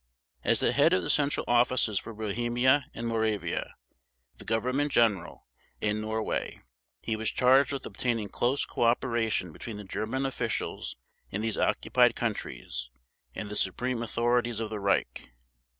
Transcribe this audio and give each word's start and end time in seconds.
As 0.43 0.61
the 0.61 0.71
head 0.71 0.93
of 0.93 1.03
the 1.03 1.11
Central 1.11 1.45
Offices 1.47 1.99
for 1.99 2.11
Bohemia 2.11 2.87
and 2.91 3.05
Moravia, 3.07 3.75
the 4.39 4.45
Government 4.45 4.91
General, 4.91 5.45
and 5.79 6.01
Norway, 6.01 6.59
he 7.03 7.15
was 7.15 7.29
charged 7.29 7.71
with 7.71 7.85
obtaining 7.85 8.29
close 8.29 8.65
cooperation 8.65 9.51
between 9.51 9.77
the 9.77 9.83
German 9.83 10.25
officials 10.25 10.97
in 11.29 11.41
these 11.41 11.55
occupied 11.55 12.15
countries 12.15 12.89
and 13.35 13.49
the 13.51 13.55
supreme 13.55 14.01
authorities 14.01 14.59
of 14.59 14.71
the 14.71 14.79
Reich. 14.79 15.31